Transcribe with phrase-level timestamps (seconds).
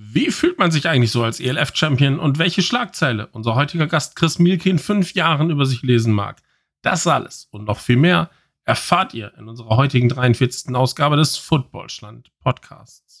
[0.00, 4.38] Wie fühlt man sich eigentlich so als ELF-Champion und welche Schlagzeile unser heutiger Gast Chris
[4.38, 6.40] Mielke in fünf Jahren über sich lesen mag?
[6.82, 8.30] Das alles und noch viel mehr
[8.64, 10.72] erfahrt ihr in unserer heutigen 43.
[10.76, 13.18] Ausgabe des Footballschland Podcasts.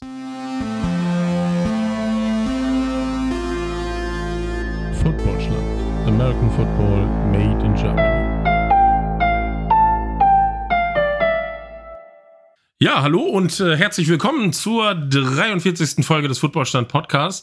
[5.02, 6.06] Footballschland.
[6.06, 8.27] American Football made in Germany.
[12.80, 16.06] Ja, hallo und äh, herzlich willkommen zur 43.
[16.06, 17.42] Folge des Footballstand Podcasts.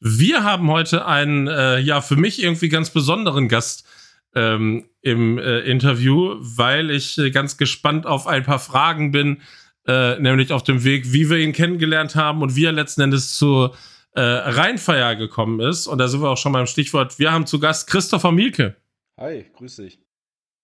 [0.00, 3.86] Wir haben heute einen, äh, ja, für mich irgendwie ganz besonderen Gast
[4.34, 9.40] ähm, im äh, Interview, weil ich äh, ganz gespannt auf ein paar Fragen bin,
[9.86, 13.38] äh, nämlich auf dem Weg, wie wir ihn kennengelernt haben und wie er letzten Endes
[13.38, 13.76] zur
[14.16, 15.86] äh, Rheinfeier gekommen ist.
[15.86, 17.20] Und da sind wir auch schon beim Stichwort.
[17.20, 18.74] Wir haben zu Gast Christopher Mielke.
[19.16, 20.00] Hi, grüß dich.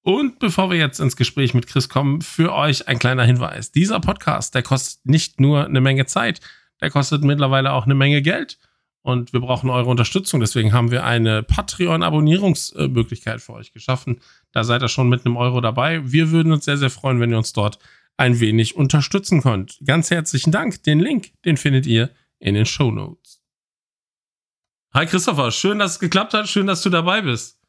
[0.03, 3.73] Und bevor wir jetzt ins Gespräch mit Chris kommen, für euch ein kleiner Hinweis.
[3.73, 6.41] Dieser Podcast, der kostet nicht nur eine Menge Zeit,
[6.81, 8.59] der kostet mittlerweile auch eine Menge Geld.
[9.03, 10.41] Und wir brauchen eure Unterstützung.
[10.41, 14.21] Deswegen haben wir eine Patreon-Abonnierungsmöglichkeit für euch geschaffen.
[14.53, 16.01] Da seid ihr schon mit einem Euro dabei.
[16.11, 17.79] Wir würden uns sehr, sehr freuen, wenn ihr uns dort
[18.17, 19.79] ein wenig unterstützen könnt.
[19.85, 20.83] Ganz herzlichen Dank.
[20.83, 23.41] Den Link, den findet ihr in den Show Notes.
[24.93, 26.49] Hi Christopher, schön, dass es geklappt hat.
[26.49, 27.61] Schön, dass du dabei bist.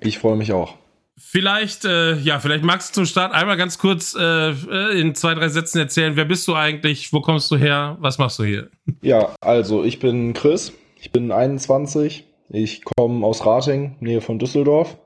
[0.00, 0.76] Ich freue mich auch.
[1.18, 5.34] Vielleicht, äh, ja, vielleicht magst du zum Start einmal ganz kurz äh, äh, in zwei,
[5.34, 8.70] drei Sätzen erzählen, wer bist du eigentlich, wo kommst du her, was machst du hier?
[9.02, 14.96] Ja, also ich bin Chris, ich bin 21, ich komme aus Rating, Nähe von Düsseldorf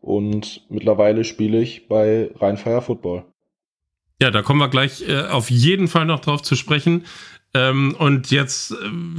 [0.00, 3.24] und mittlerweile spiele ich bei Rheinfire Football.
[4.20, 7.04] Ja, da kommen wir gleich äh, auf jeden Fall noch drauf zu sprechen.
[7.52, 8.74] Ähm, und jetzt äh,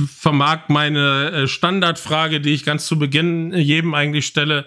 [0.08, 4.66] vermag meine äh, Standardfrage, die ich ganz zu Beginn jedem eigentlich stelle,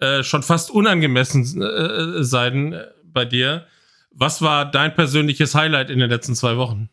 [0.00, 3.66] äh, schon fast unangemessen äh, sein äh, bei dir.
[4.10, 6.88] Was war dein persönliches Highlight in den letzten zwei Wochen?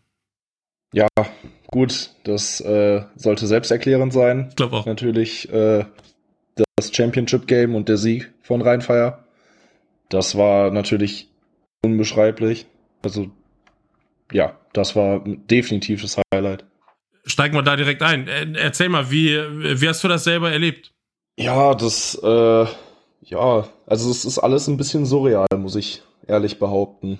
[0.93, 1.07] Ja,
[1.67, 4.47] gut, das äh, sollte selbsterklärend sein.
[4.49, 4.85] Ich glaube auch.
[4.85, 5.85] Natürlich äh,
[6.55, 9.23] das Championship Game und der Sieg von Rheinfeier.
[10.09, 11.29] Das war natürlich
[11.83, 12.65] unbeschreiblich.
[13.03, 13.31] Also,
[14.31, 16.65] ja, das war definitiv das Highlight.
[17.25, 18.27] Steigen wir da direkt ein.
[18.27, 20.91] Erzähl mal, wie, wie hast du das selber erlebt?
[21.37, 22.65] Ja, das, äh,
[23.21, 27.19] ja, also es ist alles ein bisschen surreal, muss ich ehrlich behaupten.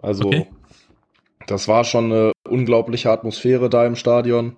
[0.00, 0.46] Also, okay.
[1.46, 4.56] das war schon eine unglaubliche Atmosphäre da im Stadion.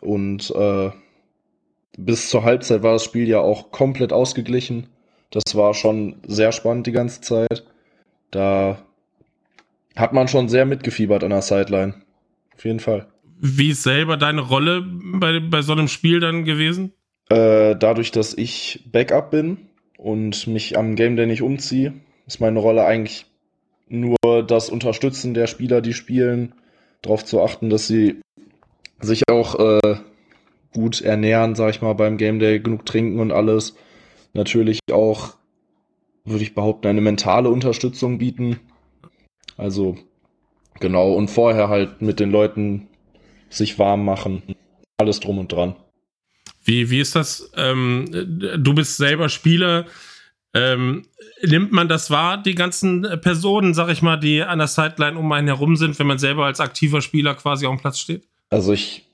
[0.00, 0.90] Und äh,
[1.96, 4.88] bis zur Halbzeit war das Spiel ja auch komplett ausgeglichen.
[5.30, 7.64] Das war schon sehr spannend die ganze Zeit.
[8.30, 8.78] Da
[9.96, 11.94] hat man schon sehr mitgefiebert an der Sideline.
[12.54, 13.06] Auf jeden Fall.
[13.38, 16.92] Wie ist selber deine Rolle bei, bei so einem Spiel dann gewesen?
[17.28, 19.65] Äh, dadurch, dass ich Backup bin,
[19.98, 21.94] und mich am Game Day nicht umziehe,
[22.26, 23.26] ist meine Rolle eigentlich
[23.88, 26.54] nur das Unterstützen der Spieler, die spielen,
[27.02, 28.20] darauf zu achten, dass sie
[29.00, 29.96] sich auch äh,
[30.72, 33.76] gut ernähren, sag ich mal, beim Game Day, genug trinken und alles.
[34.32, 35.34] Natürlich auch,
[36.24, 38.58] würde ich behaupten, eine mentale Unterstützung bieten.
[39.56, 39.96] Also,
[40.80, 42.88] genau, und vorher halt mit den Leuten
[43.48, 44.42] sich warm machen.
[44.98, 45.76] Alles drum und dran.
[46.66, 47.50] Wie, wie ist das?
[47.56, 49.86] Ähm, du bist selber Spieler.
[50.52, 51.06] Ähm,
[51.42, 55.30] nimmt man das wahr, die ganzen Personen, sag ich mal, die an der Sideline um
[55.30, 58.26] einen herum sind, wenn man selber als aktiver Spieler quasi auf dem Platz steht?
[58.50, 59.06] Also ich,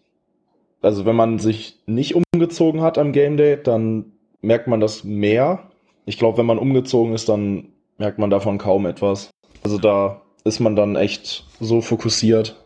[0.81, 5.71] also wenn man sich nicht umgezogen hat am Game Day, dann merkt man das mehr.
[6.07, 7.69] Ich glaube, wenn man umgezogen ist, dann
[7.99, 9.31] merkt man davon kaum etwas.
[9.63, 12.57] Also da ist man dann echt so fokussiert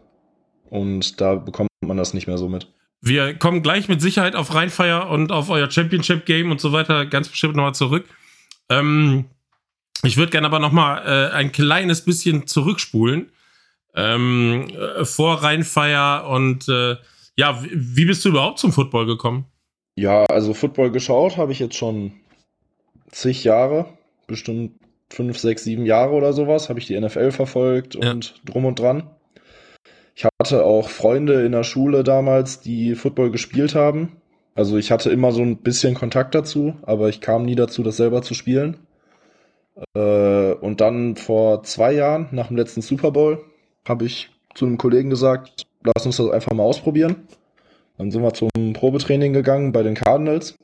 [0.71, 2.69] und da bekommt man das nicht mehr so mit.
[3.07, 7.29] Wir kommen gleich mit Sicherheit auf Rheinfeier und auf euer Championship-Game und so weiter ganz
[7.29, 8.05] bestimmt nochmal zurück.
[8.69, 9.27] Ähm,
[10.03, 13.31] ich würde gerne aber nochmal äh, ein kleines bisschen zurückspulen.
[13.95, 16.97] Ähm, äh, vor Rheinfeier und äh,
[17.37, 19.47] ja, wie bist du überhaupt zum Football gekommen?
[19.95, 22.13] Ja, also Football geschaut habe ich jetzt schon
[23.13, 23.87] zig Jahre,
[24.27, 24.81] bestimmt
[25.11, 28.35] fünf, sechs, sieben Jahre oder sowas, habe ich die NFL verfolgt und ja.
[28.45, 29.09] drum und dran.
[30.17, 34.17] Ich hatte auch Freunde in der Schule damals, die Football gespielt haben.
[34.55, 37.99] Also ich hatte immer so ein bisschen Kontakt dazu, aber ich kam nie dazu, das
[37.99, 38.79] selber zu spielen.
[39.95, 43.45] Äh, und dann vor zwei Jahren, nach dem letzten Super Bowl,
[43.87, 47.29] habe ich zu einem Kollegen gesagt, lass uns das einfach mal ausprobieren.
[47.99, 50.57] Dann sind wir zum Probetraining gegangen bei den Cardinals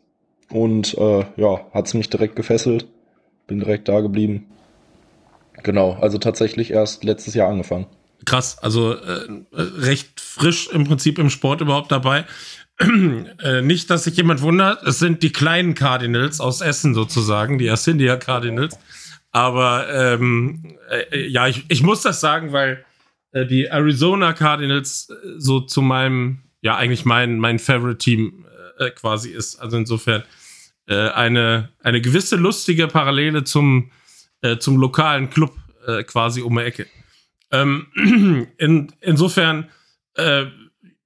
[0.50, 2.88] und äh, ja, hat es mich direkt gefesselt.
[3.46, 4.46] Bin direkt da geblieben.
[5.62, 7.86] Genau, also tatsächlich erst letztes Jahr angefangen
[8.24, 8.58] krass.
[8.58, 12.24] Also äh, recht frisch im Prinzip im Sport überhaupt dabei.
[12.78, 17.70] äh, nicht, dass sich jemand wundert, es sind die kleinen Cardinals aus Essen sozusagen, die
[17.70, 18.78] Ascendia Cardinals.
[19.30, 22.84] Aber ähm, äh, ja, ich, ich muss das sagen, weil
[23.32, 28.46] äh, die Arizona Cardinals äh, so zu meinem ja eigentlich mein, mein Favorite-Team
[28.78, 29.56] äh, quasi ist.
[29.56, 30.22] Also insofern
[30.86, 33.90] äh, eine, eine gewisse lustige Parallele zum,
[34.40, 35.54] äh, zum lokalen Club
[35.86, 36.86] äh, quasi um die Ecke.
[37.52, 37.86] Ähm,
[38.58, 39.68] in, insofern,
[40.16, 40.44] äh,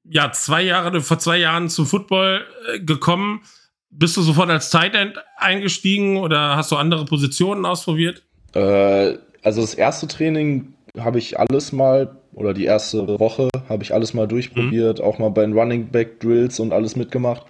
[0.08, 3.43] ja, zwei Jahre, vor zwei Jahren zum Football äh, gekommen.
[3.90, 8.22] Bist du sofort als Tight End eingestiegen oder hast du andere Positionen ausprobiert?
[8.54, 13.94] Äh, also das erste Training habe ich alles mal, oder die erste Woche habe ich
[13.94, 15.04] alles mal durchprobiert, mhm.
[15.04, 17.46] auch mal bei den Running Back Drills und alles mitgemacht.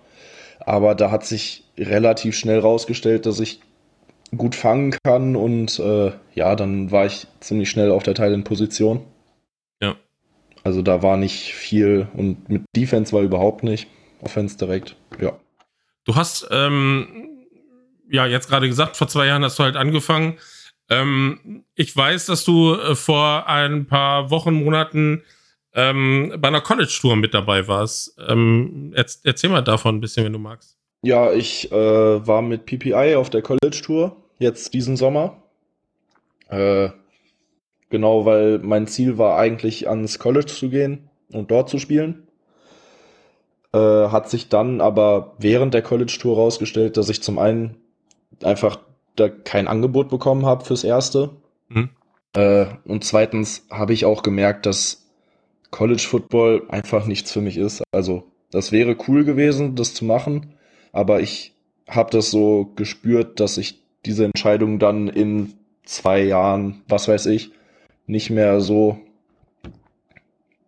[0.60, 3.60] Aber da hat sich relativ schnell rausgestellt, dass ich
[4.36, 9.04] gut fangen kann und äh, ja, dann war ich ziemlich schnell auf der Teilenposition.
[9.80, 9.96] Ja.
[10.62, 13.88] Also da war nicht viel und mit Defense war überhaupt nicht.
[14.20, 15.38] Offense direkt, ja.
[16.04, 17.28] Du hast, ähm,
[18.08, 20.38] ja, jetzt gerade gesagt, vor zwei Jahren hast du halt angefangen.
[20.88, 25.24] Ähm, ich weiß, dass du äh, vor ein paar Wochen, Monaten
[25.74, 28.16] ähm, bei einer College-Tour mit dabei warst.
[28.26, 30.76] Ähm, erzähl mal davon ein bisschen, wenn du magst.
[31.02, 35.42] Ja, ich äh, war mit PPI auf der College-Tour, jetzt diesen Sommer.
[36.48, 36.90] Äh,
[37.90, 42.26] genau, weil mein Ziel war eigentlich ans College zu gehen und dort zu spielen.
[43.72, 47.76] Äh, hat sich dann aber während der College-Tour rausgestellt, dass ich zum einen
[48.42, 48.78] einfach
[49.16, 51.30] da kein Angebot bekommen habe fürs Erste.
[51.68, 51.90] Mhm.
[52.34, 55.06] Äh, und zweitens habe ich auch gemerkt, dass
[55.70, 57.82] College Football einfach nichts für mich ist.
[57.92, 60.54] Also das wäre cool gewesen, das zu machen,
[60.92, 61.54] aber ich
[61.88, 65.54] habe das so gespürt, dass ich diese Entscheidung dann in
[65.84, 67.50] zwei Jahren, was weiß ich,
[68.06, 68.98] nicht mehr so,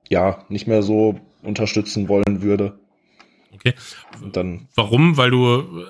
[0.09, 2.79] ja, nicht mehr so unterstützen wollen würde.
[3.55, 3.75] Okay.
[4.23, 4.69] Und dann.
[4.75, 5.17] Warum?
[5.17, 5.83] Weil du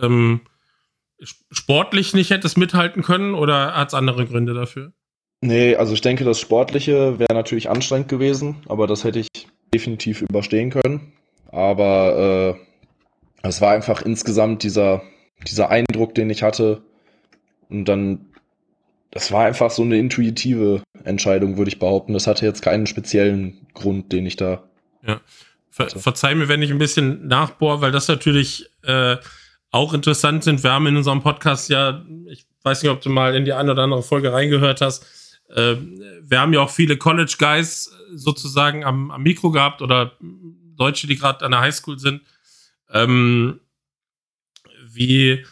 [0.00, 0.40] äh, ähm,
[1.22, 4.92] sportlich nicht hättest mithalten können oder hat es andere Gründe dafür?
[5.42, 9.28] Nee, also ich denke, das Sportliche wäre natürlich anstrengend gewesen, aber das hätte ich
[9.72, 11.12] definitiv überstehen können.
[11.50, 12.56] Aber
[13.42, 15.02] äh, es war einfach insgesamt dieser,
[15.46, 16.82] dieser Eindruck, den ich hatte.
[17.68, 18.26] Und dann,
[19.10, 22.12] das war einfach so eine intuitive Entscheidung, würde ich behaupten.
[22.12, 24.62] Das hatte jetzt keinen speziellen Grund, den ich da.
[25.06, 25.20] Ja.
[25.70, 29.16] Ver verzeih mir, wenn ich ein bisschen nachbohre, weil das natürlich äh,
[29.70, 30.64] auch interessant sind.
[30.64, 33.70] Wir haben in unserem Podcast ja, ich weiß nicht, ob du mal in die eine
[33.70, 35.06] oder andere Folge reingehört hast,
[35.54, 35.76] äh,
[36.22, 40.12] wir haben ja auch viele College Guys sozusagen am, am Mikro gehabt oder
[40.76, 42.22] Deutsche, die gerade an der Highschool sind.
[42.92, 43.60] Ähm,
[44.94, 45.44] wie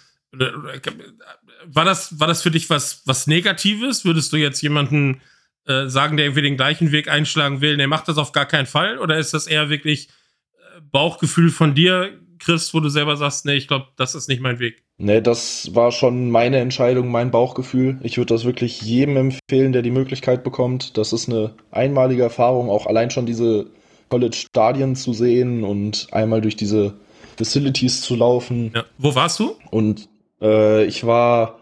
[1.66, 4.04] war das, war das für dich was, was Negatives?
[4.04, 5.20] Würdest du jetzt jemanden
[5.66, 8.66] äh, sagen, der irgendwie den gleichen Weg einschlagen will, der macht das auf gar keinen
[8.66, 8.98] Fall?
[8.98, 10.08] Oder ist das eher wirklich
[10.54, 14.40] äh, Bauchgefühl von dir, Chris, wo du selber sagst, nee, ich glaube, das ist nicht
[14.40, 14.84] mein Weg?
[14.98, 17.98] Nee, das war schon meine Entscheidung, mein Bauchgefühl.
[18.02, 20.96] Ich würde das wirklich jedem empfehlen, der die Möglichkeit bekommt.
[20.96, 23.66] Das ist eine einmalige Erfahrung, auch allein schon diese
[24.08, 26.94] College-Stadien zu sehen und einmal durch diese
[27.38, 28.72] Facilities zu laufen.
[28.74, 28.84] Ja.
[28.98, 29.54] Wo warst du?
[29.70, 30.08] Und
[30.42, 31.60] äh, ich war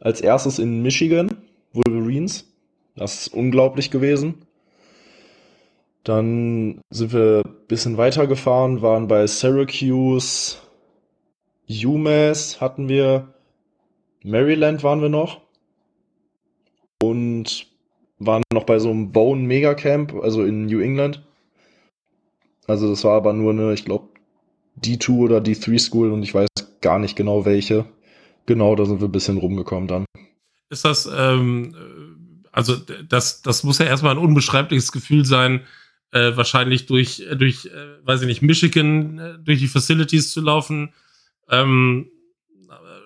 [0.00, 1.36] als erstes in Michigan,
[1.72, 2.52] Wolverines.
[2.96, 4.42] Das ist unglaublich gewesen.
[6.02, 10.56] Dann sind wir ein bisschen weitergefahren, waren bei Syracuse,
[11.68, 13.28] UMass hatten wir,
[14.22, 15.40] Maryland waren wir noch
[17.02, 17.68] und
[18.18, 21.22] waren noch bei so einem Bone Mega Camp, also in New England.
[22.66, 24.08] Also das war aber nur eine, ich glaube,
[24.82, 26.48] D2 oder D3 School und ich weiß
[26.80, 27.86] gar nicht genau welche.
[28.46, 30.04] Genau, da sind wir ein bisschen rumgekommen dann.
[30.70, 31.74] Ist das, ähm,
[32.52, 32.76] also
[33.08, 35.62] das, das muss ja erstmal ein unbeschreibliches Gefühl sein,
[36.12, 40.92] äh, wahrscheinlich durch, durch äh, weiß ich nicht, Michigan, äh, durch die Facilities zu laufen,
[41.50, 42.10] ähm,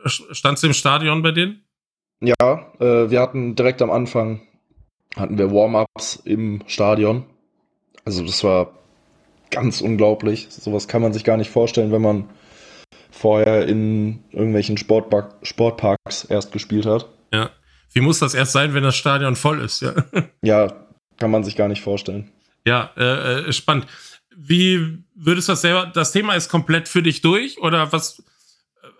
[0.05, 1.65] standst du im Stadion bei denen?
[2.21, 4.41] Ja, äh, wir hatten direkt am Anfang
[5.17, 7.25] hatten wir Warm-ups im Stadion.
[8.05, 8.79] Also das war
[9.51, 10.49] ganz unglaublich.
[10.51, 12.29] Sowas kann man sich gar nicht vorstellen, wenn man
[13.11, 17.09] vorher in irgendwelchen Sportbar Sportparks erst gespielt hat.
[17.33, 17.51] Ja.
[17.93, 19.81] Wie muss das erst sein, wenn das Stadion voll ist?
[19.83, 19.95] Ja,
[20.43, 20.87] ja
[21.19, 22.31] kann man sich gar nicht vorstellen.
[22.67, 23.87] Ja, äh, äh spannend.
[24.37, 28.23] Wie würdest du das selber, das Thema ist komplett für dich durch oder was,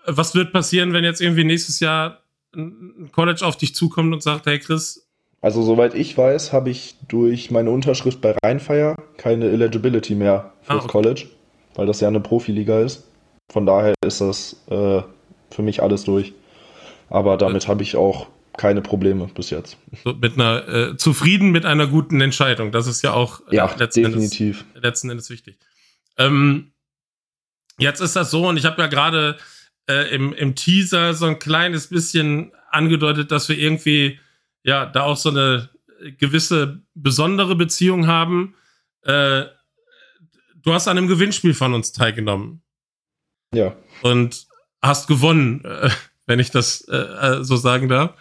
[0.05, 4.47] was wird passieren, wenn jetzt irgendwie nächstes Jahr ein College auf dich zukommt und sagt,
[4.47, 5.08] hey Chris?
[5.41, 10.81] Also soweit ich weiß, habe ich durch meine Unterschrift bei Rheinfire keine Eligibility mehr fürs
[10.81, 10.87] ah, okay.
[10.91, 11.27] College,
[11.75, 13.07] weil das ja eine Profiliga ist.
[13.51, 15.01] Von daher ist das äh,
[15.49, 16.33] für mich alles durch.
[17.09, 18.27] Aber damit habe ich auch
[18.57, 19.77] keine Probleme bis jetzt.
[20.03, 22.71] So mit einer äh, zufrieden mit einer guten Entscheidung.
[22.71, 24.65] Das ist ja auch äh, ja, letzten, definitiv.
[24.67, 25.57] Endes, letzten Endes wichtig.
[26.17, 26.73] Ähm,
[27.77, 29.37] jetzt ist das so, und ich habe ja gerade
[29.89, 34.19] äh, im, im Teaser so ein kleines bisschen angedeutet, dass wir irgendwie
[34.63, 35.69] ja da auch so eine
[36.17, 38.55] gewisse besondere Beziehung haben.
[39.03, 39.45] Äh,
[40.55, 42.61] du hast an einem Gewinnspiel von uns teilgenommen.
[43.53, 43.75] Ja.
[44.01, 44.47] Und
[44.81, 45.89] hast gewonnen, äh,
[46.25, 48.13] wenn ich das äh, so sagen darf.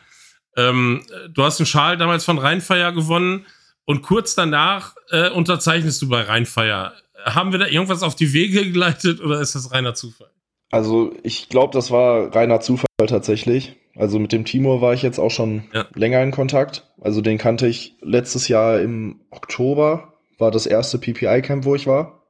[0.56, 3.46] Ähm, du hast einen Schal damals von Rheinfeier gewonnen
[3.84, 6.94] und kurz danach äh, unterzeichnest du bei Rheinfeier.
[7.24, 10.30] Haben wir da irgendwas auf die Wege geleitet oder ist das reiner Zufall?
[10.70, 13.76] Also ich glaube, das war reiner Zufall tatsächlich.
[13.98, 15.86] Also mit dem Timur war ich jetzt auch schon ja.
[15.92, 16.88] länger in Kontakt.
[17.00, 22.22] Also den kannte ich letztes Jahr im Oktober, war das erste PPI-Camp, wo ich war.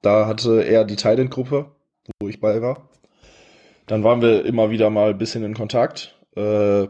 [0.00, 1.72] Da hatte er die Thailand-Gruppe,
[2.20, 2.88] wo ich bei war.
[3.88, 6.16] Dann waren wir immer wieder mal ein bisschen in Kontakt.
[6.36, 6.86] Äh,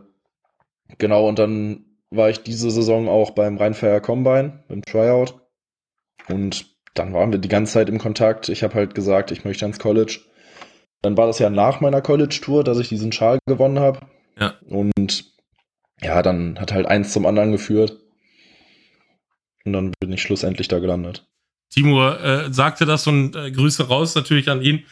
[0.98, 5.36] genau, und dann war ich diese Saison auch beim Rheinfire Combine, im Tryout.
[6.28, 8.50] Und dann waren wir die ganze Zeit im Kontakt.
[8.50, 10.20] Ich habe halt gesagt, ich möchte ans College.
[11.00, 14.00] Dann war das ja nach meiner College-Tour, dass ich diesen Schal gewonnen habe.
[14.38, 14.54] Ja.
[14.62, 15.24] Und
[16.00, 17.98] ja, dann hat halt eins zum anderen geführt.
[19.64, 21.26] Und dann bin ich schlussendlich da gelandet.
[21.70, 24.84] Timur äh, sagte das und äh, Grüße raus natürlich an ihn.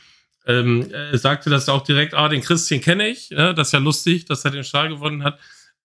[0.46, 3.30] Ähm, er sagte das auch direkt, ah, den Christian kenne ich.
[3.30, 5.38] Ja, das ist ja lustig, dass er den Schal gewonnen hat.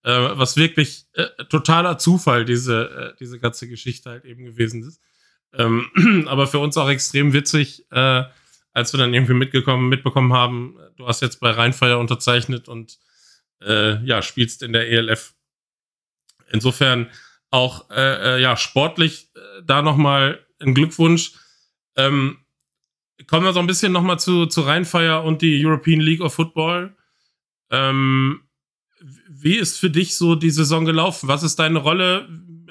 [0.03, 4.99] Äh, was wirklich äh, totaler Zufall diese, äh, diese ganze Geschichte halt eben gewesen ist.
[5.53, 5.89] Ähm,
[6.27, 8.23] aber für uns auch extrem witzig, äh,
[8.73, 12.97] als wir dann irgendwie mitgekommen, mitbekommen haben, du hast jetzt bei Rheinfeier unterzeichnet und
[13.61, 15.33] äh, ja, spielst in der ELF.
[16.51, 17.09] Insofern
[17.49, 21.33] auch äh, äh, ja, sportlich äh, da nochmal ein Glückwunsch.
[21.95, 22.37] Ähm,
[23.27, 26.95] kommen wir so ein bisschen nochmal zu, zu Rheinfeier und die European League of Football.
[27.69, 28.41] Ähm,
[29.29, 31.27] wie ist für dich so die Saison gelaufen?
[31.27, 32.27] Was ist deine Rolle?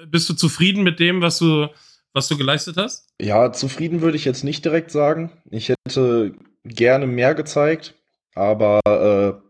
[0.07, 1.69] Bist du zufrieden mit dem, was du,
[2.13, 3.09] was du geleistet hast?
[3.21, 5.33] Ja, zufrieden würde ich jetzt nicht direkt sagen.
[5.51, 7.95] Ich hätte gerne mehr gezeigt,
[8.35, 9.50] aber äh,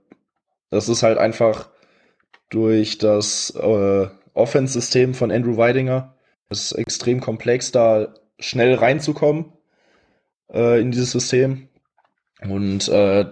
[0.70, 1.68] das ist halt einfach
[2.48, 6.14] durch das äh, Offense-System von Andrew Weidinger.
[6.48, 9.52] Es ist extrem komplex, da schnell reinzukommen
[10.52, 11.68] äh, in dieses System.
[12.42, 13.26] Und äh,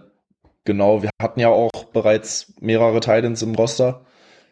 [0.64, 4.04] genau, wir hatten ja auch bereits mehrere Titans im Roster.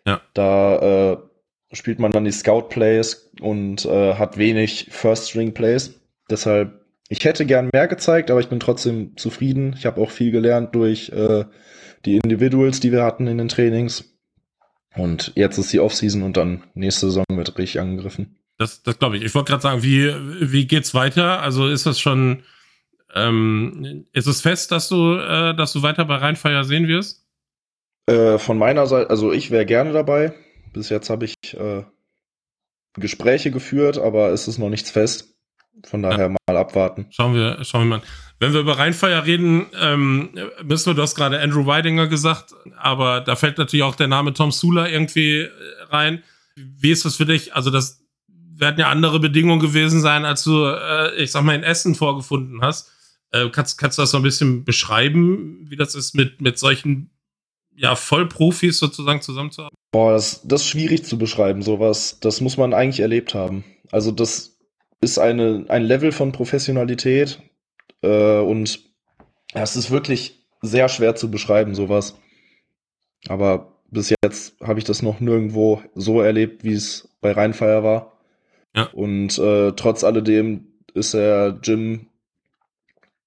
[0.06, 0.20] Ja.
[0.34, 1.16] Da äh,
[1.72, 6.00] spielt man dann die Scout-Plays und äh, hat wenig First-String-Plays.
[6.30, 9.74] Deshalb, ich hätte gern mehr gezeigt, aber ich bin trotzdem zufrieden.
[9.76, 11.44] Ich habe auch viel gelernt durch äh,
[12.06, 14.16] die Individuals, die wir hatten in den Trainings.
[14.94, 18.38] Und jetzt ist die Offseason und dann nächste Saison wird richtig angegriffen.
[18.58, 19.24] Das, das glaube ich.
[19.24, 20.10] Ich wollte gerade sagen, wie,
[20.40, 21.42] wie geht's weiter?
[21.42, 22.42] Also ist das schon,
[23.14, 27.26] ähm, ist es fest, dass du, äh, dass du weiter bei Rheinfeier sehen wirst?
[28.06, 30.32] Äh, von meiner Seite, also ich wäre gerne dabei.
[30.72, 31.82] Bis jetzt habe ich äh,
[32.94, 35.35] Gespräche geführt, aber es ist noch nichts fest.
[35.84, 36.36] Von daher ja.
[36.48, 37.06] mal abwarten.
[37.10, 38.02] Schauen wir, schauen wir mal.
[38.38, 40.30] Wenn wir über Rheinfeier reden, ähm,
[40.62, 44.34] müssen wir, du hast gerade Andrew Weidinger gesagt, aber da fällt natürlich auch der Name
[44.34, 45.50] Tom Sula irgendwie äh,
[45.88, 46.22] rein.
[46.54, 47.54] Wie ist das für dich?
[47.54, 51.62] Also, das werden ja andere Bedingungen gewesen sein, als du, äh, ich sag mal, in
[51.62, 52.90] Essen vorgefunden hast.
[53.32, 57.10] Äh, kannst, kannst du das so ein bisschen beschreiben, wie das ist, mit, mit solchen
[57.74, 59.76] ja, Vollprofis sozusagen zusammenzuarbeiten?
[59.92, 62.18] Boah, das, das ist schwierig zu beschreiben, sowas.
[62.20, 63.64] Das muss man eigentlich erlebt haben.
[63.90, 64.55] Also, das
[65.00, 67.40] ist eine, ein Level von Professionalität
[68.02, 68.80] äh, und
[69.54, 72.18] es ist wirklich sehr schwer zu beschreiben, sowas.
[73.28, 78.12] Aber bis jetzt habe ich das noch nirgendwo so erlebt, wie es bei Rheinfeier war.
[78.74, 78.84] Ja.
[78.92, 82.08] Und äh, trotz alledem ist er Jim,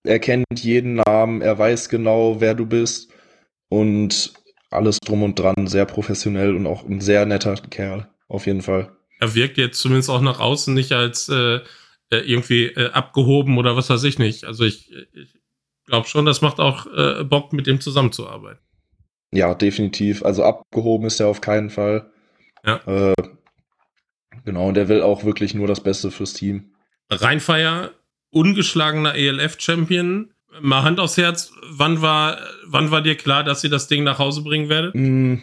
[0.04, 3.12] er kennt jeden Namen, er weiß genau, wer du bist
[3.70, 4.34] und
[4.72, 8.92] alles drum und dran, sehr professionell und auch ein sehr netter Kerl, auf jeden Fall
[9.20, 11.60] er wirkt jetzt zumindest auch nach außen nicht als äh,
[12.12, 14.46] äh, irgendwie äh, abgehoben oder was weiß ich nicht.
[14.46, 15.36] Also ich, ich
[15.86, 18.64] glaube schon, das macht auch äh, Bock, mit dem zusammenzuarbeiten.
[19.32, 20.24] Ja, definitiv.
[20.24, 22.12] Also abgehoben ist er auf keinen Fall.
[22.66, 22.78] Ja.
[22.88, 23.14] Äh,
[24.46, 26.74] genau, und der will auch wirklich nur das Beste fürs Team.
[27.12, 27.92] Rheinfeier,
[28.32, 30.34] ungeschlagener ELF-Champion.
[30.62, 34.18] Mal Hand aufs Herz, wann war, wann war dir klar, dass ihr das Ding nach
[34.18, 34.96] Hause bringen werdet?
[34.96, 35.36] Mm,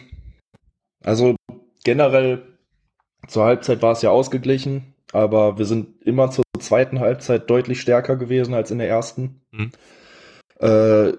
[1.01, 1.37] also
[1.85, 2.56] generell
[3.27, 8.15] zur Halbzeit war es ja ausgeglichen, aber wir sind immer zur zweiten Halbzeit deutlich stärker
[8.15, 9.41] gewesen als in der ersten.
[9.51, 9.71] Mhm.
[10.59, 11.13] Äh,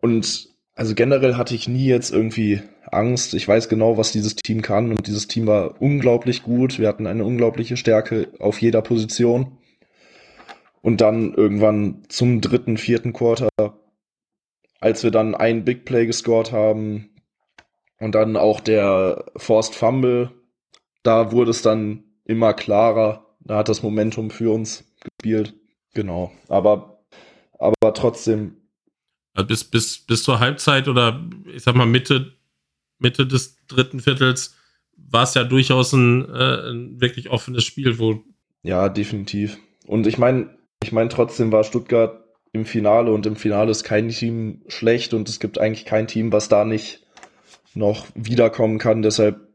[0.00, 3.34] und also generell hatte ich nie jetzt irgendwie Angst.
[3.34, 6.78] Ich weiß genau, was dieses Team kann und dieses Team war unglaublich gut.
[6.78, 9.58] Wir hatten eine unglaubliche Stärke auf jeder Position.
[10.82, 13.50] Und dann irgendwann zum dritten, vierten Quarter,
[14.80, 17.10] als wir dann ein Big Play gescored haben
[17.98, 20.30] und dann auch der Forced Fumble
[21.02, 23.26] da wurde es dann immer klarer.
[23.40, 25.54] Da hat das Momentum für uns gespielt.
[25.94, 26.32] Genau.
[26.48, 27.02] Aber,
[27.58, 28.56] aber trotzdem.
[29.46, 32.32] Bis, bis, bis zur Halbzeit oder ich sag mal Mitte,
[32.98, 34.54] Mitte des dritten Viertels
[34.96, 38.22] war es ja durchaus ein, äh, ein wirklich offenes Spiel, wo.
[38.62, 39.58] Ja, definitiv.
[39.86, 44.08] Und ich meine, ich meine, trotzdem war Stuttgart im Finale und im Finale ist kein
[44.08, 47.06] Team schlecht und es gibt eigentlich kein Team, was da nicht
[47.74, 49.02] noch wiederkommen kann.
[49.02, 49.49] Deshalb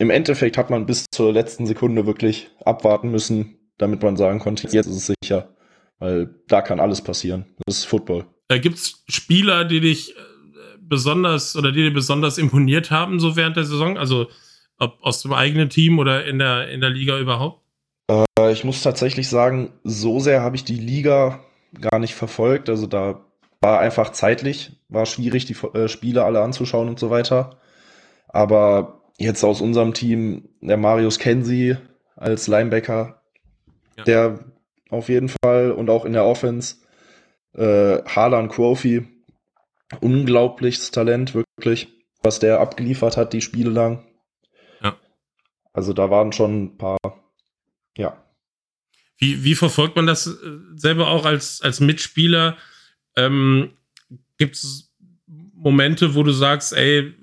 [0.00, 4.66] im Endeffekt hat man bis zur letzten Sekunde wirklich abwarten müssen, damit man sagen konnte,
[4.68, 5.54] jetzt ist es sicher.
[5.98, 7.44] Weil da kann alles passieren.
[7.66, 8.24] Das ist Football.
[8.48, 10.20] Äh, Gibt es Spieler, die dich äh,
[10.80, 13.98] besonders oder die dir besonders imponiert haben, so während der Saison?
[13.98, 14.28] Also
[14.78, 17.62] ob aus dem eigenen Team oder in der, in der Liga überhaupt?
[18.08, 21.40] Äh, ich muss tatsächlich sagen, so sehr habe ich die Liga
[21.78, 22.70] gar nicht verfolgt.
[22.70, 23.26] Also da
[23.60, 27.60] war einfach zeitlich, war schwierig, die äh, Spiele alle anzuschauen und so weiter.
[28.28, 31.76] Aber jetzt aus unserem Team, der Marius Kensi
[32.16, 33.22] als Linebacker,
[33.98, 34.04] ja.
[34.04, 34.44] der
[34.88, 36.76] auf jeden Fall und auch in der Offense,
[37.52, 39.06] äh, Harlan Quofi,
[40.00, 41.88] unglaubliches Talent, wirklich,
[42.22, 44.06] was der abgeliefert hat, die Spiele lang.
[44.82, 44.96] Ja.
[45.72, 46.98] Also da waren schon ein paar,
[47.96, 48.24] ja.
[49.18, 52.56] Wie, wie verfolgt man das äh, selber auch als, als Mitspieler?
[53.16, 53.76] Ähm,
[54.38, 54.94] Gibt es
[55.26, 57.14] Momente, wo du sagst, ey,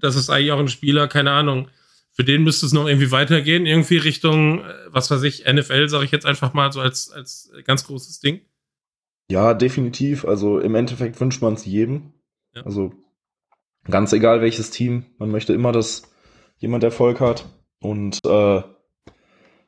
[0.00, 1.68] das ist eigentlich auch ein Spieler, keine Ahnung,
[2.12, 6.04] für den müsste es noch irgendwie weitergehen, irgendwie Richtung, äh, was weiß ich, NFL, sage
[6.04, 8.40] ich jetzt einfach mal so als, als ganz großes Ding?
[9.30, 10.24] Ja, definitiv.
[10.24, 12.12] Also im Endeffekt wünscht man es jedem.
[12.54, 12.62] Ja.
[12.64, 12.92] Also
[13.84, 16.02] ganz egal welches Team, man möchte immer, dass
[16.58, 17.46] jemand Erfolg hat.
[17.80, 18.62] Und äh,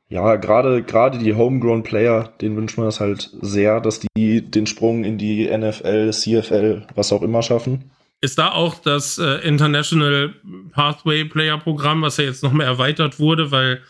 [0.09, 4.65] ja, gerade gerade die Homegrown Player, denen wünscht man das halt sehr, dass die den
[4.65, 7.91] Sprung in die NFL, CFL, was auch immer schaffen.
[8.21, 10.35] Ist da auch das äh, International
[10.71, 13.81] Pathway Player Programm, was ja jetzt noch mehr erweitert wurde, weil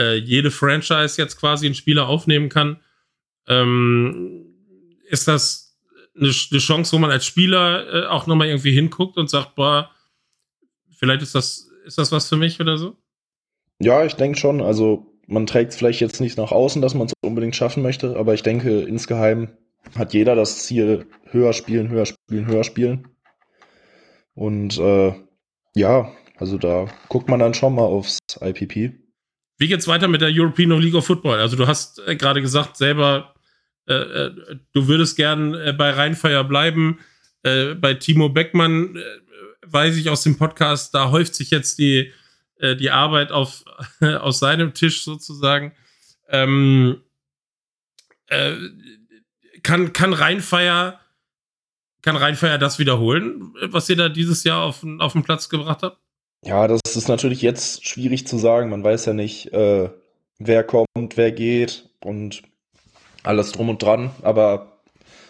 [0.00, 2.80] äh, jede Franchise jetzt quasi einen Spieler aufnehmen kann?
[3.46, 4.46] Ähm,
[5.04, 5.76] ist das
[6.16, 9.90] eine, eine, Chance, wo man als Spieler äh, auch nochmal irgendwie hinguckt und sagt, boah,
[10.96, 12.96] vielleicht ist das, ist das was für mich oder so?
[13.80, 14.62] Ja, ich denke schon.
[14.62, 18.16] Also man trägt es vielleicht jetzt nicht nach außen, dass man es unbedingt schaffen möchte,
[18.16, 19.50] aber ich denke, insgeheim
[19.94, 23.08] hat jeder das Ziel, höher spielen, höher spielen, höher spielen.
[24.34, 25.14] Und äh,
[25.74, 28.94] ja, also da guckt man dann schon mal aufs IPP.
[29.58, 31.38] Wie geht's weiter mit der European League of Football?
[31.38, 33.34] Also du hast äh, gerade gesagt, selber,
[33.86, 36.98] äh, äh du würdest gern äh, bei Rheinfeier bleiben.
[37.42, 38.98] Äh, bei Timo Beckmann
[39.66, 42.12] weiß ich aus dem Podcast, da häuft sich jetzt die
[42.58, 43.64] äh, die Arbeit auf,
[44.00, 45.72] aus seinem Tisch sozusagen.
[46.28, 47.02] Ähm,
[48.28, 48.54] äh,
[49.62, 51.00] kann, kann Rheinfeier,
[52.04, 55.98] kann Rheinfeier das wiederholen, was ihr da dieses Jahr auf, auf den Platz gebracht habt?
[56.44, 58.68] Ja, das ist natürlich jetzt schwierig zu sagen.
[58.68, 59.88] Man weiß ja nicht, äh,
[60.38, 62.42] wer kommt, wer geht und
[63.22, 64.10] alles drum und dran.
[64.20, 64.82] Aber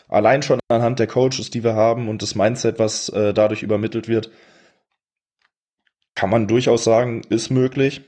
[0.09, 4.09] allein schon anhand der Coaches, die wir haben und das Mindset, was äh, dadurch übermittelt
[4.09, 4.33] wird,
[6.17, 8.03] kann man durchaus sagen, ist möglich.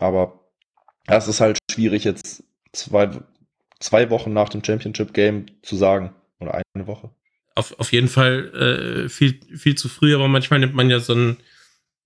[0.00, 0.40] Aber
[1.06, 3.10] es ist halt schwierig, jetzt zwei,
[3.78, 6.16] zwei Wochen nach dem Championship Game zu sagen.
[6.40, 7.10] Oder eine Woche.
[7.58, 11.14] Auf, auf jeden Fall äh, viel, viel zu früh, aber manchmal nimmt man ja so
[11.14, 11.36] ein,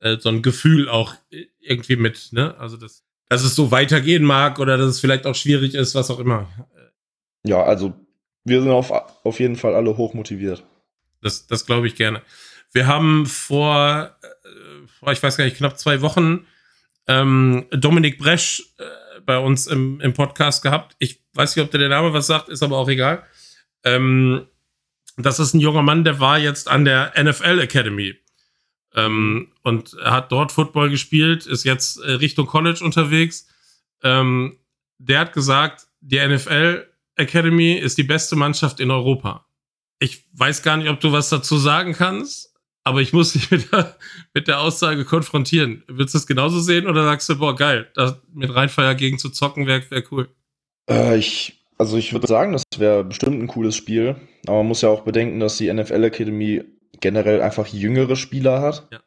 [0.01, 1.15] äh, so ein Gefühl auch
[1.61, 2.57] irgendwie mit, ne?
[2.59, 6.11] Also, dass, dass es so weitergehen mag oder dass es vielleicht auch schwierig ist, was
[6.11, 6.49] auch immer.
[7.45, 7.93] Ja, also
[8.45, 10.65] wir sind auf, auf jeden Fall alle hochmotiviert.
[11.21, 12.23] Das, das glaube ich gerne.
[12.73, 14.17] Wir haben vor
[15.11, 16.47] ich weiß gar nicht, knapp zwei Wochen
[17.09, 20.95] ähm, Dominik Bresch äh, bei uns im, im Podcast gehabt.
[20.99, 23.25] Ich weiß nicht, ob der, der Name was sagt, ist aber auch egal.
[23.85, 24.47] Ähm,
[25.16, 28.16] das ist ein junger Mann, der war jetzt an der NFL Academy
[28.94, 33.46] ähm, und hat dort Football gespielt, ist jetzt äh, Richtung College unterwegs.
[34.03, 34.59] Ähm,
[34.98, 39.46] der hat gesagt, die NFL Academy ist die beste Mannschaft in Europa.
[39.98, 42.53] Ich weiß gar nicht, ob du was dazu sagen kannst.
[42.85, 43.96] Aber ich muss dich mit der,
[44.35, 45.85] mit der Aussage konfrontieren.
[45.87, 49.31] Willst du das genauso sehen oder sagst du, boah, geil, da mit Rheinfeier gegen zu
[49.31, 50.29] zocken wäre wär cool?
[50.90, 54.14] Äh, ich, also ich würde sagen, das wäre bestimmt ein cooles Spiel.
[54.47, 56.62] Aber man muss ja auch bedenken, dass die NFL Academy
[57.01, 58.87] generell einfach jüngere Spieler hat.
[58.92, 59.01] Ja.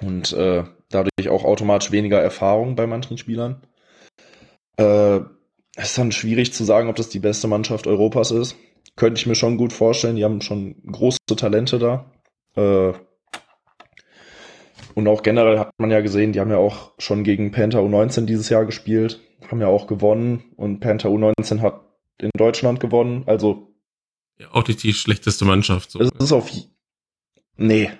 [0.00, 3.60] Und äh, dadurch auch automatisch weniger Erfahrung bei manchen Spielern.
[4.78, 5.18] Äh,
[5.76, 8.56] es ist dann schwierig zu sagen, ob das die beste Mannschaft Europas ist.
[8.96, 10.16] Könnte ich mir schon gut vorstellen.
[10.16, 12.10] Die haben schon große Talente da.
[12.56, 12.94] Äh,
[14.98, 18.24] und auch generell hat man ja gesehen, die haben ja auch schon gegen Panther U19
[18.24, 21.82] dieses Jahr gespielt, haben ja auch gewonnen und Panther U19 hat
[22.20, 23.22] in Deutschland gewonnen.
[23.26, 23.72] Also.
[24.40, 25.92] Ja, auch nicht die schlechteste Mannschaft.
[25.92, 26.00] So.
[26.00, 26.50] Es ist auf.
[27.56, 27.92] Nee,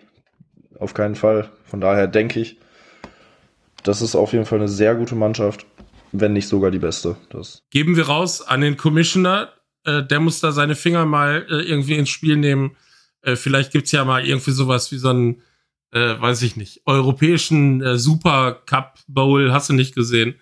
[0.81, 1.53] auf keinen Fall.
[1.67, 2.59] Von daher denke ich,
[3.85, 5.67] das ist auf jeden Fall eine sehr gute Mannschaft,
[6.11, 7.15] wenn nicht sogar die beste.
[7.31, 9.53] Das Geben wir raus an den Commissioner.
[9.85, 12.77] Äh, der muss da seine Finger mal äh, irgendwie ins Spiel nehmen
[13.23, 15.43] äh, vielleicht gibt es ja mal irgendwie sowas wie so einen,
[15.93, 20.39] äh, weiß ich nicht, europäischen äh, Super Cup Bowl, hast du nicht gesehen.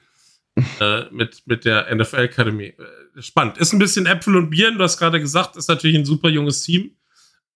[0.80, 2.68] äh, mit, mit der NFL Academy.
[2.68, 3.58] Äh, spannend.
[3.58, 6.62] Ist ein bisschen Äpfel und Bieren, du hast gerade gesagt, ist natürlich ein super junges
[6.62, 6.96] Team.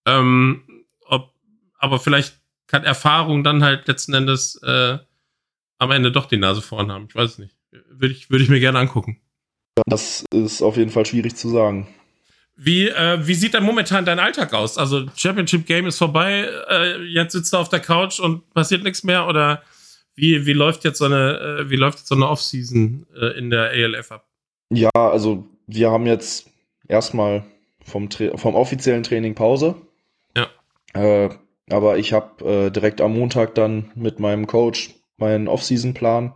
[0.05, 0.63] Ähm,
[1.07, 1.33] ob,
[1.79, 4.97] aber vielleicht kann Erfahrung dann halt letzten Endes äh,
[5.79, 7.07] am Ende doch die Nase vorn haben.
[7.09, 7.55] Ich weiß es nicht.
[7.89, 9.19] Würde ich, würde ich mir gerne angucken.
[9.87, 11.87] Das ist auf jeden Fall schwierig zu sagen.
[12.63, 14.77] Wie, äh, wie sieht denn momentan dein Alltag aus?
[14.77, 19.03] Also Championship Game ist vorbei, äh, jetzt sitzt du auf der Couch und passiert nichts
[19.03, 19.63] mehr oder
[20.13, 23.49] wie, wie läuft jetzt so eine, äh, wie läuft jetzt so eine Offseason äh, in
[23.49, 24.27] der ALF ab?
[24.69, 26.51] Ja, also wir haben jetzt
[26.87, 27.45] erstmal
[27.83, 29.75] vom, vom offiziellen Training Pause.
[30.37, 30.47] Ja.
[30.93, 31.29] Äh,
[31.71, 36.35] aber ich habe äh, direkt am Montag dann mit meinem Coach meinen Offseason-Plan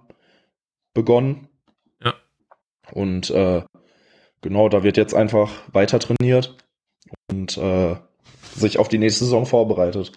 [0.95, 1.49] begonnen.
[2.03, 2.15] Ja.
[2.93, 3.61] Und äh,
[4.41, 6.57] genau, da wird jetzt einfach weiter trainiert
[7.29, 7.95] und äh,
[8.55, 10.11] sich auf die nächste Saison vorbereitet.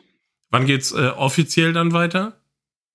[0.50, 2.40] Wann geht's äh, offiziell dann weiter?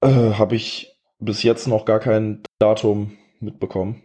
[0.01, 4.01] Äh, Habe ich bis jetzt noch gar kein Datum mitbekommen.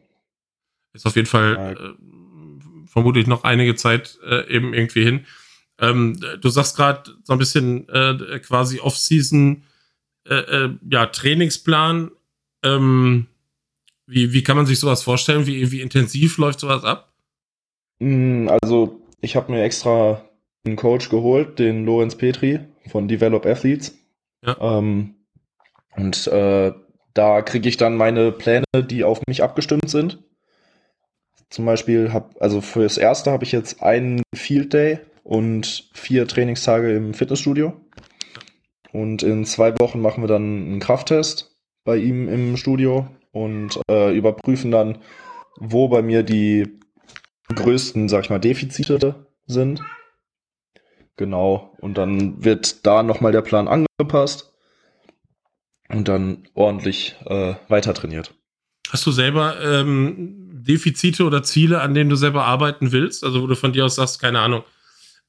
[0.93, 5.27] Ist auf jeden Fall äh, vermutlich noch einige Zeit äh, eben irgendwie hin.
[5.81, 9.63] Ähm, du sagst gerade so ein bisschen äh, quasi Off-Season,
[10.25, 12.11] äh, ja, Trainingsplan.
[12.65, 13.27] Ähm,
[14.07, 15.47] wie, wie kann man sich sowas vorstellen?
[15.47, 17.08] Wie, wie intensiv läuft sowas ab?
[17.99, 20.23] Mm, also, ich habe mir extra
[20.65, 23.97] einen Coach geholt, den Lorenz Petri von Develop Athletes.
[24.45, 24.79] Ja.
[24.79, 25.15] Ähm,
[25.97, 26.73] und äh,
[27.15, 30.23] da kriege ich dann meine Pläne, die auf mich abgestimmt sind.
[31.51, 36.95] Zum Beispiel habe, also fürs erste habe ich jetzt einen Field Day und vier Trainingstage
[36.95, 37.73] im Fitnessstudio.
[38.93, 44.17] Und in zwei Wochen machen wir dann einen Krafttest bei ihm im Studio und äh,
[44.17, 44.99] überprüfen dann,
[45.57, 46.79] wo bei mir die
[47.55, 49.83] größten, sag ich mal, Defizite sind.
[51.17, 51.77] Genau.
[51.81, 54.53] Und dann wird da nochmal der Plan angepasst
[55.89, 58.35] und dann ordentlich äh, weiter trainiert.
[58.91, 63.25] Hast du selber ähm, Defizite oder Ziele, an denen du selber arbeiten willst?
[63.25, 64.63] Also wo du von dir aus sagst, keine Ahnung,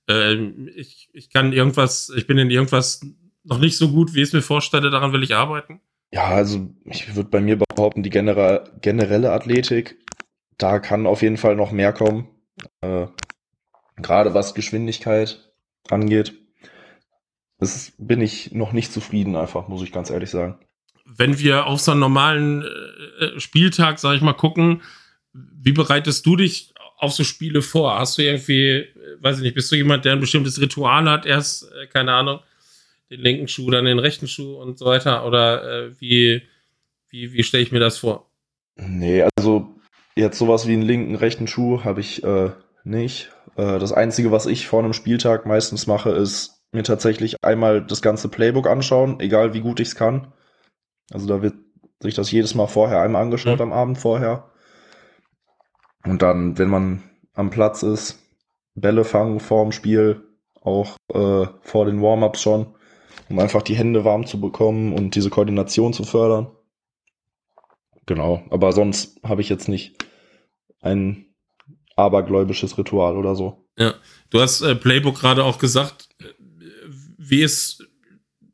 [0.09, 0.35] äh,
[0.75, 3.01] ich, ich kann irgendwas, ich bin in irgendwas
[3.43, 5.81] noch nicht so gut, wie ich es mir vorstelle, daran will ich arbeiten?
[6.11, 9.97] Ja, also ich würde bei mir behaupten, die generelle Athletik,
[10.59, 12.27] da kann auf jeden Fall noch mehr kommen.
[12.81, 13.07] Äh,
[13.97, 15.51] Gerade was Geschwindigkeit
[15.89, 16.33] angeht.
[17.57, 20.59] Das bin ich noch nicht zufrieden, einfach, muss ich ganz ehrlich sagen.
[21.05, 24.81] Wenn wir auf so einen normalen äh, äh Spieltag, sag ich mal, gucken,
[25.33, 27.97] wie bereitest du dich auf so Spiele vor?
[27.97, 28.87] Hast du irgendwie, äh,
[29.19, 32.39] weiß ich nicht, bist du jemand, der ein bestimmtes Ritual hat, erst, äh, keine Ahnung,
[33.09, 35.25] den linken Schuh, dann den rechten Schuh und so weiter?
[35.25, 36.43] Oder äh, wie,
[37.09, 38.29] wie, wie stelle ich mir das vor?
[38.75, 39.78] Nee, also
[40.19, 42.51] jetzt sowas wie einen linken, rechten Schuh habe ich äh,
[42.83, 43.31] nicht.
[43.55, 48.01] Äh, das Einzige, was ich vor einem Spieltag meistens mache, ist mir tatsächlich einmal das
[48.01, 50.33] ganze Playbook anschauen, egal wie gut ich es kann.
[51.11, 51.55] Also da wird
[51.99, 53.63] sich das jedes Mal vorher einmal angeschaut mhm.
[53.63, 54.51] am Abend vorher.
[56.05, 57.03] Und dann, wenn man
[57.33, 58.19] am Platz ist,
[58.75, 60.23] Bälle fangen vorm Spiel,
[60.61, 62.75] auch äh, vor den Warm-ups schon
[63.29, 66.51] um einfach die Hände warm zu bekommen und diese Koordination zu fördern.
[68.05, 70.03] Genau, aber sonst habe ich jetzt nicht
[70.81, 71.25] ein
[71.95, 73.65] abergläubisches Ritual oder so.
[73.77, 73.93] Ja,
[74.29, 76.09] du hast äh, Playbook gerade auch gesagt.
[77.17, 77.87] Wie ist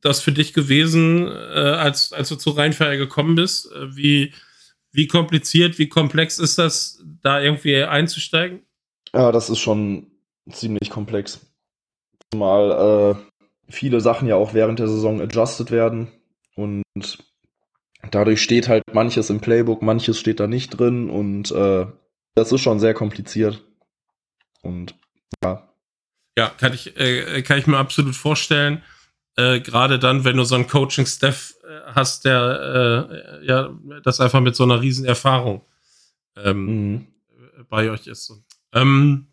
[0.01, 3.71] das für dich gewesen, äh, als, als du zu Rheinfeier gekommen bist?
[3.71, 4.33] Äh, wie,
[4.91, 8.61] wie kompliziert, wie komplex ist das, da irgendwie einzusteigen?
[9.13, 10.07] Ja, das ist schon
[10.51, 11.41] ziemlich komplex.
[12.35, 16.09] Mal äh, viele Sachen ja auch während der Saison adjusted werden
[16.55, 16.83] und
[18.11, 21.87] dadurch steht halt manches im Playbook, manches steht da nicht drin und äh,
[22.35, 23.63] das ist schon sehr kompliziert.
[24.61, 24.95] Und
[25.43, 25.67] ja.
[26.37, 28.83] Ja, kann ich, äh, kann ich mir absolut vorstellen.
[29.37, 33.09] Äh, Gerade dann, wenn du so einen Coaching-Staff äh, hast, der
[33.41, 35.61] äh, ja das einfach mit so einer riesen Erfahrung
[36.35, 37.07] ähm, mhm.
[37.69, 38.33] bei euch ist.
[38.73, 39.27] Ähm,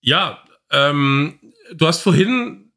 [0.00, 1.38] ja, ähm,
[1.72, 2.72] du hast vorhin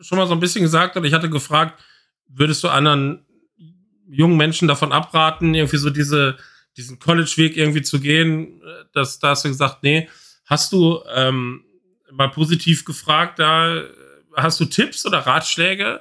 [0.00, 1.82] schon mal so ein bisschen gesagt und ich hatte gefragt,
[2.26, 3.26] würdest du anderen
[4.08, 6.36] jungen Menschen davon abraten, irgendwie so diese,
[6.76, 8.62] diesen College-Weg irgendwie zu gehen?
[8.92, 10.08] Das, da hast du gesagt, nee.
[10.46, 11.64] Hast du ähm,
[12.10, 13.82] mal positiv gefragt, da
[14.36, 16.00] hast du Tipps oder Ratschläge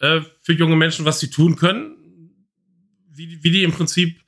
[0.00, 1.96] äh, für junge Menschen, was sie tun können?
[3.10, 4.20] Wie, wie die im Prinzip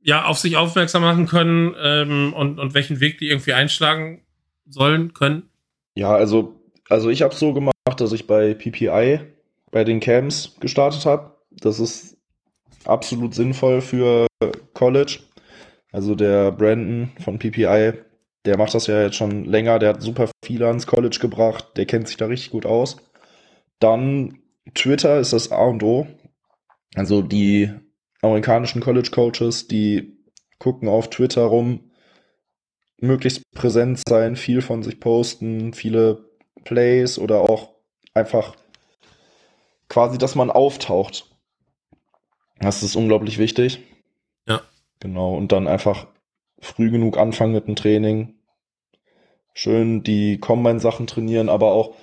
[0.00, 4.24] ja auf sich aufmerksam machen können ähm, und, und welchen Weg die irgendwie einschlagen
[4.66, 5.50] sollen können?
[5.94, 9.20] Ja, also, also ich habe so gemacht, dass ich bei PPI
[9.70, 11.36] bei den Camps gestartet habe.
[11.50, 12.16] Das ist
[12.84, 14.26] absolut sinnvoll für
[14.74, 15.20] College.
[15.92, 17.92] Also der Brandon von PPI,
[18.44, 21.86] der macht das ja jetzt schon länger, der hat super viele ans College gebracht, der
[21.86, 22.96] kennt sich da richtig gut aus.
[23.78, 24.38] Dann
[24.74, 26.06] Twitter ist das A und O.
[26.94, 27.70] Also die
[28.22, 30.16] amerikanischen College Coaches, die
[30.58, 31.90] gucken auf Twitter rum,
[32.98, 36.30] möglichst präsent sein, viel von sich posten, viele
[36.64, 37.74] Plays oder auch
[38.14, 38.54] einfach
[39.88, 41.31] quasi, dass man auftaucht.
[42.62, 43.80] Das ist unglaublich wichtig.
[44.48, 44.62] Ja.
[45.00, 45.34] Genau.
[45.34, 46.06] Und dann einfach
[46.60, 48.34] früh genug anfangen mit dem Training.
[49.52, 51.94] Schön die Combine-Sachen trainieren, aber auch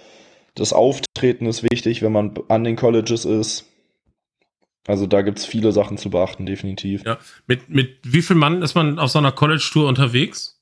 [0.55, 3.65] das Auftreten ist wichtig, wenn man an den Colleges ist.
[4.85, 7.03] Also da gibt es viele Sachen zu beachten, definitiv.
[7.05, 7.17] Ja.
[7.47, 10.61] Mit, mit wie viel Mann ist man auf so einer College-Tour unterwegs?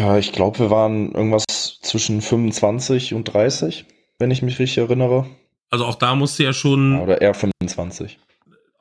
[0.00, 1.44] Ja, ich glaube, wir waren irgendwas
[1.82, 3.84] zwischen 25 und 30,
[4.18, 5.26] wenn ich mich richtig erinnere.
[5.70, 6.94] Also auch da musste ja schon.
[6.94, 8.18] Ja, oder eher 25.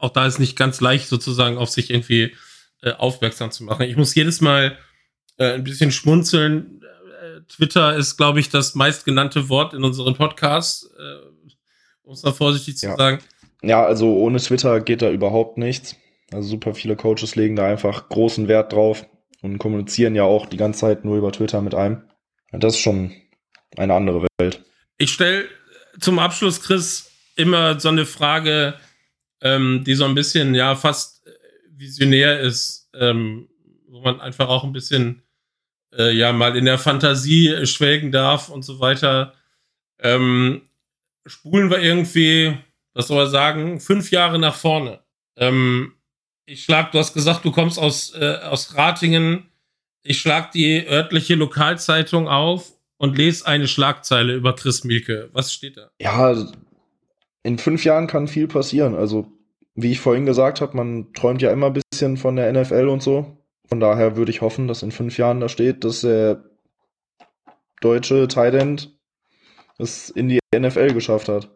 [0.05, 2.35] Auch da ist nicht ganz leicht, sozusagen auf sich irgendwie
[2.83, 3.87] äh, aufmerksam zu machen.
[3.89, 4.77] Ich muss jedes Mal
[5.37, 6.83] äh, ein bisschen schmunzeln.
[6.83, 11.55] Äh, Twitter ist, glaube ich, das meistgenannte Wort in unseren Podcasts, äh,
[12.03, 12.95] um es da vorsichtig zu ja.
[12.95, 13.17] sagen.
[13.63, 15.95] Ja, also ohne Twitter geht da überhaupt nichts.
[16.31, 19.07] Also super viele Coaches legen da einfach großen Wert drauf
[19.41, 22.03] und kommunizieren ja auch die ganze Zeit nur über Twitter mit einem.
[22.51, 23.11] Das ist schon
[23.75, 24.63] eine andere Welt.
[24.99, 25.45] Ich stelle
[25.99, 28.75] zum Abschluss, Chris, immer so eine Frage,
[29.41, 31.15] ähm, die so ein bisschen, ja, fast
[31.77, 33.49] visionär ist, ähm,
[33.87, 35.23] wo man einfach auch ein bisschen,
[35.93, 39.33] äh, ja, mal in der Fantasie schwelgen darf und so weiter.
[39.99, 40.61] Ähm,
[41.25, 42.57] spulen wir irgendwie,
[42.93, 44.99] was soll man sagen, fünf Jahre nach vorne.
[45.37, 45.93] Ähm,
[46.45, 49.49] ich schlag, du hast gesagt, du kommst aus, äh, aus Ratingen.
[50.03, 55.29] Ich schlag die örtliche Lokalzeitung auf und lese eine Schlagzeile über Chris Mielke.
[55.33, 55.89] Was steht da?
[55.99, 56.35] Ja,
[57.45, 58.95] in fünf Jahren kann viel passieren.
[58.95, 59.31] Also,
[59.75, 63.03] wie ich vorhin gesagt habe, man träumt ja immer ein bisschen von der NFL und
[63.03, 63.37] so.
[63.67, 66.43] Von daher würde ich hoffen, dass in fünf Jahren da steht, dass der
[67.81, 68.97] deutsche Thailand
[69.77, 71.51] es in die NFL geschafft hat.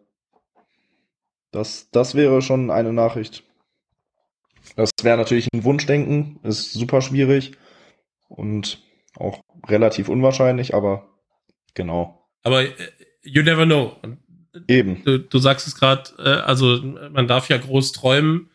[1.50, 3.42] Das, das wäre schon eine Nachricht.
[4.76, 7.52] Das wäre natürlich ein Wunschdenken, ist super schwierig
[8.28, 8.84] und
[9.16, 11.08] auch relativ unwahrscheinlich, aber
[11.74, 12.28] genau.
[12.44, 12.74] Aber äh,
[13.22, 13.96] you never know.
[14.66, 15.04] Eben.
[15.04, 18.50] Du, du sagst es gerade, äh, also man darf ja groß träumen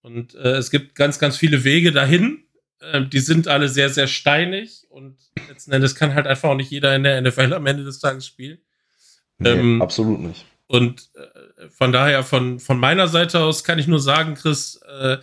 [0.00, 2.44] und äh, es gibt ganz, ganz viele Wege dahin.
[2.80, 5.16] Äh, die sind alle sehr, sehr steinig und
[5.48, 8.26] letzten Endes kann halt einfach auch nicht jeder in der NFL am Ende des Tages
[8.26, 8.58] spielen.
[9.38, 10.44] Nee, ähm, absolut nicht.
[10.66, 15.18] Und äh, von daher, von, von meiner Seite aus kann ich nur sagen, Chris, äh,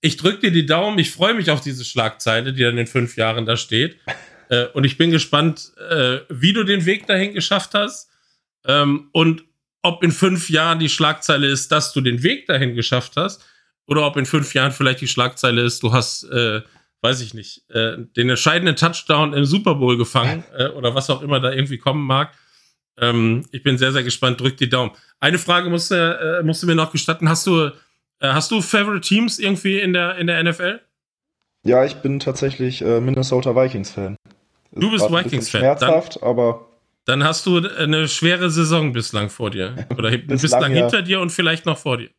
[0.00, 3.16] ich drücke dir die Daumen, ich freue mich auf diese Schlagzeile, die dann in fünf
[3.16, 3.98] Jahren da steht.
[4.50, 5.72] Äh, und ich bin gespannt,
[6.28, 8.10] wie du den Weg dahin geschafft hast.
[8.66, 9.44] Ähm, und
[9.84, 13.44] ob in fünf Jahren die Schlagzeile ist, dass du den Weg dahin geschafft hast.
[13.86, 16.62] Oder ob in fünf Jahren vielleicht die Schlagzeile ist, du hast, äh,
[17.02, 20.42] weiß ich nicht, äh, den entscheidenden Touchdown im Super Bowl gefangen.
[20.56, 22.32] Äh, oder was auch immer da irgendwie kommen mag.
[22.98, 24.40] Ähm, ich bin sehr, sehr gespannt.
[24.40, 24.92] Drück die Daumen.
[25.20, 27.28] Eine Frage musst du, äh, musst du mir noch gestatten.
[27.28, 27.70] Hast du,
[28.22, 30.80] hast du Favorite Teams irgendwie in der, in der NFL?
[31.66, 34.16] Ja, ich bin tatsächlich Minnesota Vikings-Fan.
[34.72, 35.60] Du bist Vikings-Fan.
[35.60, 36.73] Schmerzhaft, dann, aber.
[37.04, 39.86] Dann hast du eine schwere Saison bislang vor dir.
[39.96, 42.10] Oder bislang, bislang hinter dir und vielleicht noch vor dir.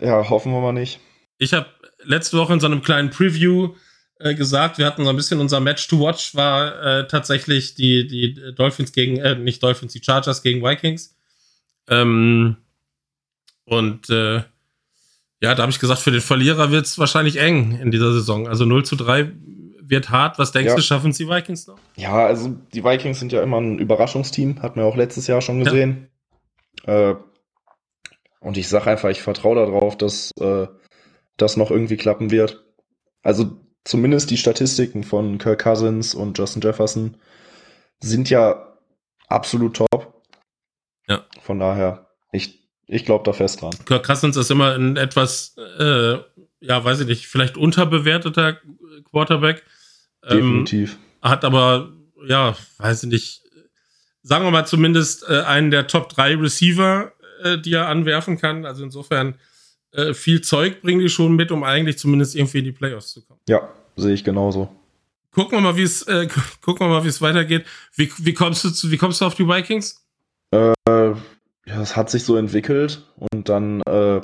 [0.00, 1.00] Ja, hoffen wir mal nicht.
[1.38, 1.66] Ich habe
[2.02, 3.74] letzte Woche in so einem kleinen Preview
[4.20, 8.06] äh, gesagt, wir hatten so ein bisschen unser Match to watch, war äh, tatsächlich die,
[8.06, 11.16] die Dolphins gegen, äh, nicht Dolphins, die Chargers gegen Vikings.
[11.88, 12.56] Ähm,
[13.64, 14.42] und äh,
[15.40, 18.48] ja, da habe ich gesagt, für den Verlierer wird es wahrscheinlich eng in dieser Saison.
[18.48, 19.30] Also 0 zu 3
[19.88, 20.38] wird hart.
[20.38, 20.76] Was denkst ja.
[20.76, 21.78] du, schaffen es die Vikings noch?
[21.96, 25.64] Ja, also die Vikings sind ja immer ein Überraschungsteam, hat man auch letztes Jahr schon
[25.64, 26.08] gesehen.
[26.86, 27.10] Ja.
[27.10, 27.16] Äh,
[28.40, 30.68] und ich sage einfach, ich vertraue darauf, dass äh,
[31.36, 32.64] das noch irgendwie klappen wird.
[33.22, 37.16] Also zumindest die Statistiken von Kirk Cousins und Justin Jefferson
[38.00, 38.76] sind ja
[39.26, 40.22] absolut top.
[41.08, 41.24] Ja.
[41.40, 43.72] Von daher, ich, ich glaube da fest dran.
[43.86, 46.18] Kirk Cousins ist immer ein etwas, äh,
[46.60, 48.58] ja, weiß ich nicht, vielleicht unterbewerteter
[49.10, 49.64] Quarterback.
[50.24, 50.98] Definitiv.
[51.22, 51.92] Ähm, hat aber,
[52.26, 53.42] ja, weiß ich nicht,
[54.22, 58.66] sagen wir mal zumindest äh, einen der Top 3 Receiver, äh, die er anwerfen kann.
[58.66, 59.36] Also insofern
[59.92, 63.24] äh, viel Zeug bringen die schon mit, um eigentlich zumindest irgendwie in die Playoffs zu
[63.24, 63.40] kommen.
[63.48, 64.68] Ja, sehe ich genauso.
[65.32, 66.28] Gucken wir mal, wie es äh,
[66.60, 67.64] gucken wir mal, wie es weitergeht.
[67.94, 70.04] Wie, wie kommst du zu, wie kommst du auf die Vikings?
[70.50, 74.20] Äh, ja, es hat sich so entwickelt und dann äh,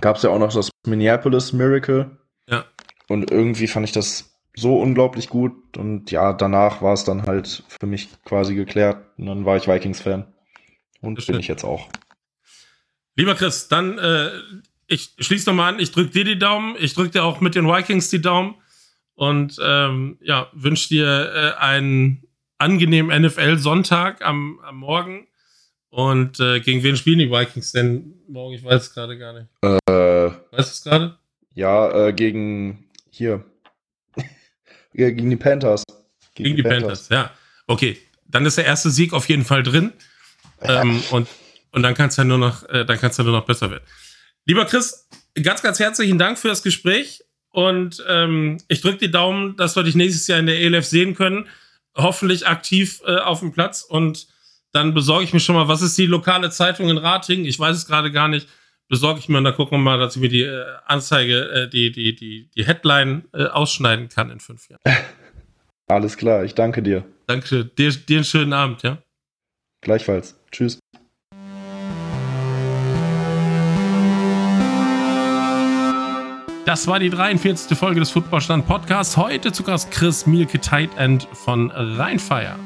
[0.00, 2.16] gab es ja auch noch das Minneapolis Miracle.
[2.48, 2.64] Ja.
[3.08, 5.76] Und irgendwie fand ich das so unglaublich gut.
[5.76, 9.04] Und ja, danach war es dann halt für mich quasi geklärt.
[9.18, 10.26] Und dann war ich Vikings-Fan.
[11.00, 11.88] Und bin ich jetzt auch.
[13.14, 14.30] Lieber Chris, dann äh,
[14.88, 17.66] ich schließe nochmal an, ich drücke dir die Daumen, ich drücke dir auch mit den
[17.66, 18.54] Vikings die Daumen
[19.14, 22.26] und ähm, ja, wünsche dir äh, einen
[22.58, 25.26] angenehmen NFL-Sonntag am, am Morgen.
[25.88, 28.54] Und äh, gegen wen spielen die Vikings denn morgen?
[28.54, 29.48] Ich weiß es gerade gar nicht.
[29.62, 31.18] Äh, weißt du es gerade?
[31.54, 33.44] Ja, äh, gegen hier.
[34.96, 35.84] Gegen die Panthers.
[36.34, 37.08] Gegen, gegen die, die Panthers.
[37.08, 37.08] Panthers.
[37.08, 37.30] ja.
[37.66, 39.92] Okay, dann ist der erste Sieg auf jeden Fall drin.
[40.62, 41.28] ähm, und,
[41.72, 43.70] und dann kann es ja nur noch, äh, dann kann es ja nur noch besser
[43.70, 43.84] werden.
[44.44, 45.08] Lieber Chris,
[45.42, 47.24] ganz, ganz herzlichen Dank für das Gespräch.
[47.50, 51.14] Und ähm, ich drücke die Daumen, dass wir dich nächstes Jahr in der ELF sehen
[51.14, 51.48] können.
[51.94, 53.82] Hoffentlich aktiv äh, auf dem Platz.
[53.82, 54.28] Und
[54.72, 57.44] dann besorge ich mir schon mal, was ist die lokale Zeitung in Rating?
[57.46, 58.46] Ich weiß es gerade gar nicht.
[58.88, 61.68] Besorge ich mir und dann gucken wir mal, dass ich mir die äh, Anzeige, äh,
[61.68, 64.80] die, die, die, die Headline äh, ausschneiden kann in fünf Jahren.
[65.88, 67.04] Alles klar, ich danke dir.
[67.26, 68.98] Danke dir, dir einen schönen Abend, ja?
[69.80, 70.38] Gleichfalls.
[70.50, 70.78] Tschüss.
[76.64, 77.78] Das war die 43.
[77.78, 79.16] Folge des Footballstand Podcasts.
[79.16, 82.56] Heute zu Gast Chris Mielke Tight End von Rheinfire.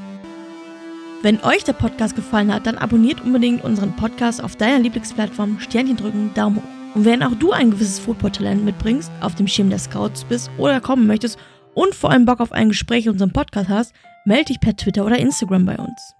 [1.22, 5.98] Wenn euch der Podcast gefallen hat, dann abonniert unbedingt unseren Podcast auf deiner Lieblingsplattform, Sternchen
[5.98, 6.94] drücken, Daumen hoch.
[6.94, 10.80] Und wenn auch du ein gewisses Football-Talent mitbringst, auf dem Schirm der Scouts bist oder
[10.80, 11.38] kommen möchtest
[11.74, 15.04] und vor allem Bock auf ein Gespräch in unserem Podcast hast, melde dich per Twitter
[15.04, 16.14] oder Instagram bei uns.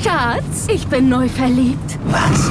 [0.00, 1.98] Schatz, ich bin neu verliebt.
[2.06, 2.50] Was?